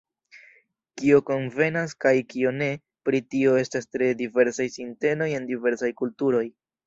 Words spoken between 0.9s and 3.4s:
Kio konvenas kaj kio ne, pri